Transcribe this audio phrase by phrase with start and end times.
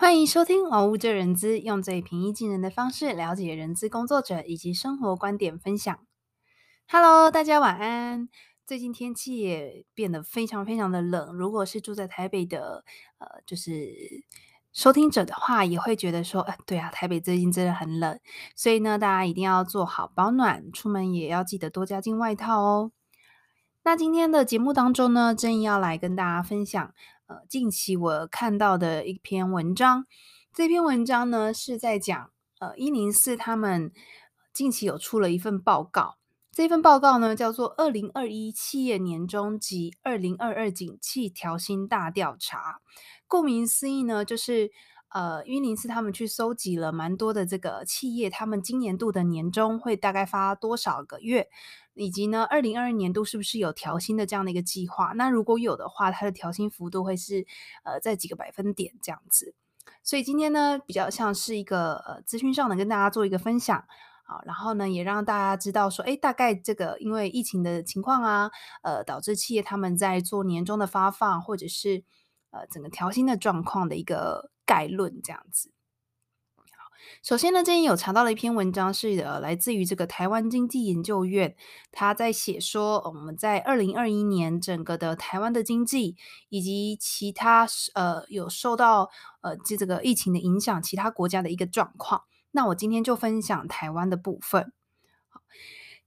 [0.00, 5.98] 欢迎收听《玩物这人资》，用最平易近人的方式了解人资工作者以及生活观点分享。
[6.88, 8.30] Hello，大家晚安。
[8.66, 12.82] 最近天气也变得非常非常的冷，如果是住在台北的，
[13.18, 13.92] 呃，就是
[14.72, 18.18] 收听者的话，也会觉得说，呃，对啊，台北最近真的很冷，
[18.56, 22.90] 所以呢，大家一定要做好保暖，出门也要记得多加件外套哦。
[23.82, 26.94] 那今天的节目当中呢，正义要来跟大家分享。
[27.30, 30.04] 呃，近期我看到的一篇文章，
[30.52, 33.92] 这篇文章呢是在讲，呃，一零四他们
[34.52, 36.16] 近期有出了一份报告，
[36.50, 42.58] 这份报告呢叫做《二零二一企业年终及二零二二景气调薪大调查》。
[43.28, 44.72] 顾名思义呢，就是
[45.10, 51.48] 呃，一零四他们去搜集了蛮多的这个企业，他们今年度的年终会大概发多少个月。
[51.94, 55.12] 以及呢，二零二二年度是不是有调薪的这样的一个计划？
[55.16, 57.44] 那如果有的话，它的调薪幅度会是
[57.84, 59.54] 呃在几个百分点这样子。
[60.02, 63.76] 所以今天呢，比较像是一个呃资讯上的跟大家做一个分享
[64.22, 68.50] 啊，然后呢也让大家知道说，哎，大概这个因为疫情的情况啊，
[68.82, 72.04] 呃导致企业他们在做年终的发放或者是
[72.50, 75.72] 呃整个调薪的状况的一个概论这样子。
[77.22, 81.56] 首先呢，今天有查到了一篇文章，是呃来自于这个台湾经济研究院，
[81.90, 86.16] 他在写说，我们在二零二一年整个的台湾的经济
[86.50, 92.22] 以及其他呃有受到呃这这个疫情的影响，其他国家的一个状况。
[92.52, 94.72] 那我今天就分享台湾的部分，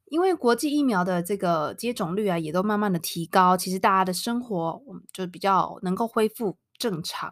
[0.06, 7.32] 因为国际疫苗的这个接种率啊，也都慢慢的提高，其实大家的生活就比较能够恢复正常。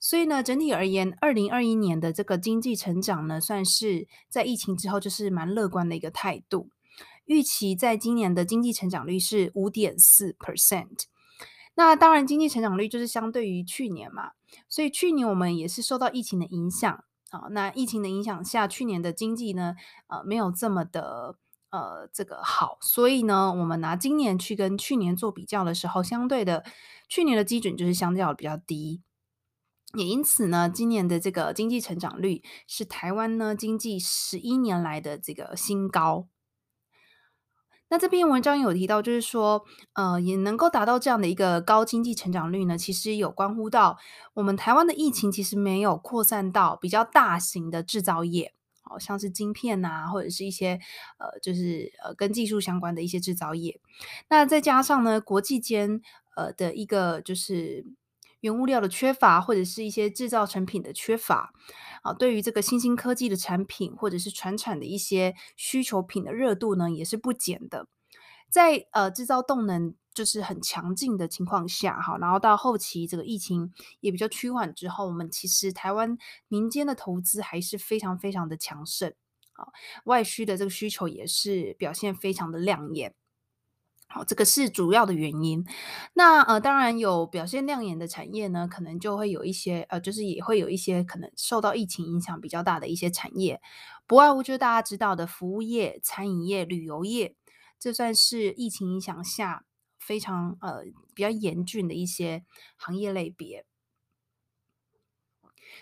[0.00, 6.70] 所以呢，整体而言，二零二一年的这个经济成长呢，算是在疫情之后就是蛮乐观的一个态度。
[7.24, 11.02] 预期在今年的经济成长率是五点四 percent。
[11.74, 14.32] 那当然，经济成长率就是相对于去年嘛，
[14.68, 17.48] 所以去年我们也是受到疫情的影响啊。
[17.50, 19.76] 那疫情的影响下，去年的经济呢，
[20.08, 21.36] 呃，没有这么的
[21.70, 22.78] 呃这个好。
[22.80, 26.64] 所以呢，我们拿今年去跟去年做比较的时候，相对的，
[27.08, 29.02] 去年的基准就是相较比较低。
[29.94, 36.28] 也因此呢，今年的这个经济成长率是台湾呢经济十一年来的这个新高。
[37.88, 43.96] 那这篇文章有提到，就是说，呃，也能够达到这样的一个高经济成长率呢，其实有关乎到
[44.34, 50.78] 我们台湾的疫情其实没有扩散到比较大型的制造业，好像是晶片啊，或者是一些
[51.16, 53.80] 呃，就是呃跟技术相关的一些制造业。
[54.28, 56.02] 那再加上呢，国际间
[56.36, 57.86] 呃的一个就是。
[58.40, 61.52] 原物料的缺乏，或者是一些制造成品的缺乏，
[62.02, 67.86] 啊，对于这个新兴科技的产品，或者是传产的一些需求品的热度呢，也是不减的。
[68.50, 76.16] 在呃制造动能就是很强劲的情况下，哈，然后到后期这个疫情也比较趋缓之后，我们其实台湾
[76.48, 79.12] 民间的投资还是非常非常的强盛，
[79.52, 79.68] 啊，
[80.04, 83.14] 外需的这个需求也是表现非常的亮眼。
[84.10, 85.64] 好，这个是主要的原因。
[86.14, 93.60] 那呃，当然有表现亮眼的产业呢，可能就会有一些呃，就是也会有一些可能受到疫情影响比较大的一些产业，
[94.06, 97.34] 不外乎就是大家知道的服务业、餐饮业、旅游业，
[97.78, 99.66] 这算是疫情影响下
[99.98, 102.44] 非常呃比较严峻的一些
[102.76, 103.66] 行业类别。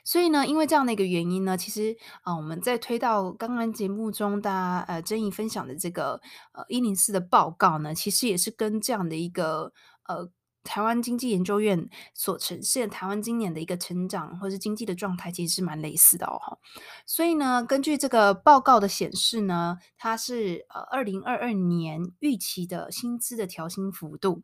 [0.04, 6.20] 所以呢，因为这样的一个原因呢，其实啊、我们在推到刚刚节目中大家呃争议分享的这个
[6.52, 9.72] 呃一零四的报告呢，其实也是跟这样的一个
[10.06, 10.28] 呃
[10.64, 16.58] 台湾经济研究院所呈现台湾今年的一个成长或是经济的状态，其实是蛮类似的哦。
[17.06, 24.42] 所以呢，根据这个报告的显示呢，它是呃二零二二年预期的薪资的调薪幅度，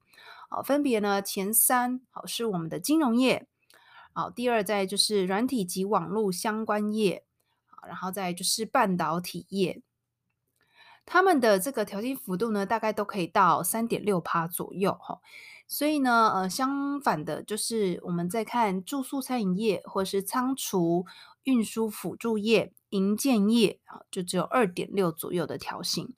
[0.48, 3.48] 好、分别呢前三好、是我们的金融业。
[4.14, 7.24] 好，第二在就是软体及网络相关业，
[7.66, 9.80] 好，然后再就是半导体业，
[11.06, 15.20] 他们的这个调薪幅度呢，大概都可以到三点六趴左右哈。
[15.66, 21.06] 所以呢，呃，相反的，就是我们在看住宿餐饮业或是仓储
[21.44, 23.80] 运输辅助业、营建业，
[24.10, 26.12] 就只有二点六左右的调薪。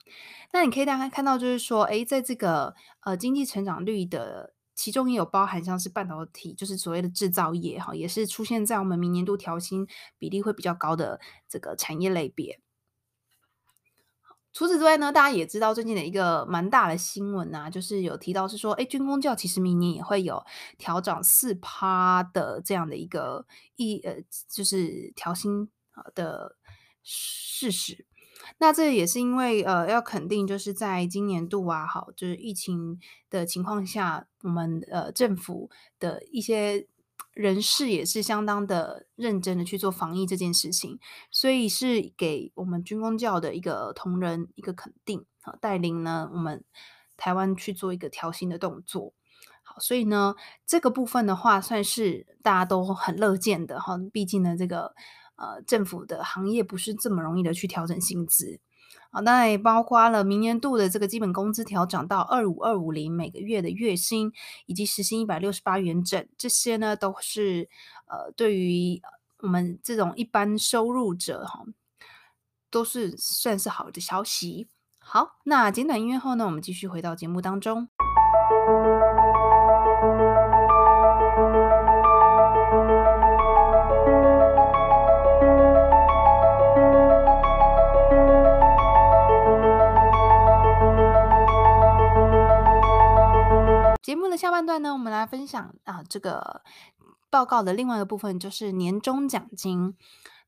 [0.51, 4.51] 那你可以大概看到，就是说，诶，在这个呃经济成长率的。
[4.75, 9.87] 其中也有包含像是半导体，就是所谓的制造业哈，也是出现在我们明年度调薪
[10.19, 11.19] 比例会比较高的
[11.49, 12.59] 这个产业类别。
[14.51, 20.45] 除此之外呢，大家也知道最近的一个蛮大的新闻啊，就是有提到是说，哎，军工教其实明年也会有
[20.77, 23.45] 调涨四趴的这样的一个
[23.75, 25.69] 一呃，就是调薪
[26.13, 26.55] 的
[27.03, 28.05] 事实。
[28.57, 32.99] 那这也是因为呃，要肯定就是在今年度啊，好，就是疫情
[33.29, 35.69] 的情况下，我们呃政府
[35.99, 36.87] 的一些
[37.33, 40.99] 人士也是相当的认真的去做防疫这件事情，
[41.31, 46.63] 所以是给我们军公教的一个同仁一个肯定啊，带领呢我们
[47.17, 49.13] 台湾去做一个调薪的动作。
[49.63, 53.97] 好，所以呢这个部分的话，算是大家都很乐见的哈。
[54.13, 54.93] 毕竟呢，这个
[55.35, 58.59] 呃政府的行业不是这么容易的去调整薪资。
[59.11, 64.31] 好，那也包括了明年度的这个基本工资调整到二五二五零每个月的月薪，
[64.65, 67.69] 以及时薪一百六十八元整，这些呢都是
[68.07, 69.01] 呃对于
[69.39, 71.65] 我们这种一般收入者哈，
[72.69, 74.67] 都是算是好的消息。
[74.97, 77.87] 好，那简短音乐后呢，我们继续回到节目当中。
[94.37, 96.61] 下半段呢，我们来分享啊，这个
[97.29, 99.95] 报告的另外一个部分就是年终奖金。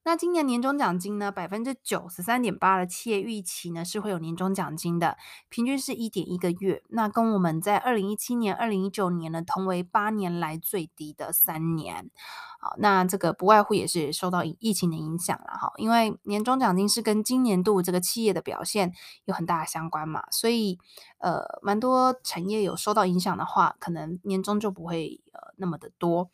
[0.08, 5.18] 那今年年终奖金呢，百分之九十三点八的企业预期呢是会有年终奖金的，
[5.50, 6.82] 平均是一点一个月。
[6.88, 12.10] 那跟我们在二零一七年、二零一九年呢同为八年来最低的三年。
[12.58, 18.94] 好，那这个不外乎也是受到疫情的影响了哈，因为年终奖金是跟今年度这个企业的表现
[19.26, 20.80] 有很大的相关嘛，所以
[21.18, 26.32] 呃，蛮多产业有受到影响的话，可能年终就不会呃那么的多。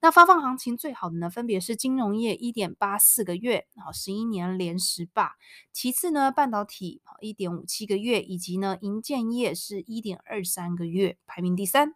[0.00, 5.36] 那发放行情最好的呢，分别是金融业一点八四个月，好，十一年连十霸。
[5.72, 11.94] 其次呢，半导体一点五七个月，以及呢，银建业是一点二三个月，排名第三。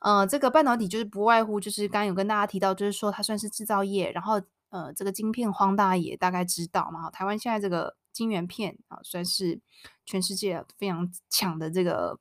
[0.00, 7.10] 呃，这个半导体就是不外乎就是刚有跟大家提到，就是说它算是制造业，然后呃，这个晶片荒大家也大概知道嘛。
[7.10, 9.58] 台湾现在这个晶圆片啊，算是
[10.04, 12.20] 全世界非常强的这个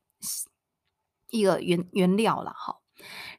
[1.30, 2.78] 一个原原料了哈。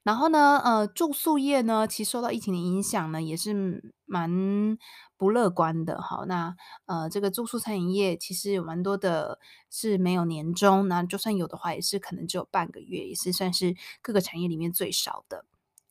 [0.02, 4.78] 然后呢，呃，住宿业呢，其实受到疫情的影响呢，也是蛮
[5.16, 6.00] 不乐观的。
[6.00, 6.54] 好，那
[6.86, 9.38] 呃，这个住宿餐饮业其实有蛮多的
[9.70, 15.44] 是没有年终，那就算有的话，也是可能只有半个月，也是算是各个产业里面最少的。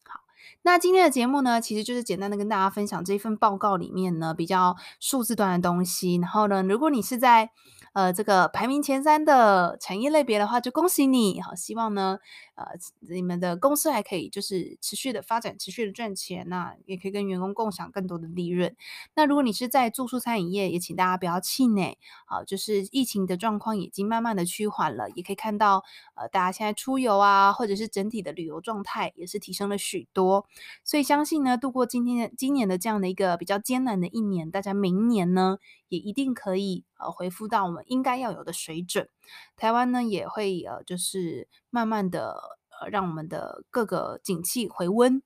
[0.07, 0.21] 好，
[0.61, 6.15] 那今天的节目呢，其实就是简单的跟大家分享这份报告里面呢比较数字端的东西。
[6.17, 7.49] 然后呢，如果你是在
[7.93, 11.41] 呃这个排名前三的产业类别的话，就恭喜你。
[11.41, 12.19] 好，希望呢。
[12.55, 12.65] 呃，
[12.99, 18.75] 你们的公司还可以就是持续的发展，持续的赚钱，那也可以跟员工共享更多的利润。
[19.13, 21.97] 那如果你是在住宿餐饮业，也请大家不要气馁。
[22.25, 25.83] 好，就是疫情的状况已经慢慢的趋缓了，也可以看到，
[26.15, 30.47] 呃，大家现在出游啊，或者是整体的旅游状态也是提升了许多。
[30.83, 35.57] 所以相信呢，度过今天今年的这样的一个比较艰难的一年，大家明年呢
[35.97, 39.09] 一定可以呃回复到我们应该要有的水准。
[39.55, 42.59] 台湾呢也会呃就是慢慢的。
[42.77, 45.23] 呃，让我们的各个景气回温。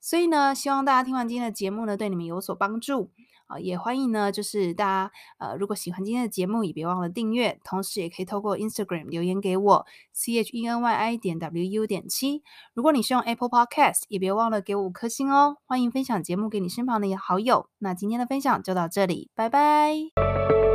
[0.00, 3.10] 所以呢，希望大家听完今天的节目呢，对你们有所帮助
[3.46, 12.42] 啊，也欢迎呢，就是大家呃，如果喜欢今天的节目，也别忘了订阅，同时也可以透过 Instagram 留言给我，C H E N Y I 点 W U 点七。
[12.74, 15.56] 如果你是用 Apple Podcast，也别忘了给我五颗星哦。
[15.66, 17.68] 欢迎分享节目给你身旁的好友。
[17.78, 20.69] 那今天的分享就到这里，拜拜。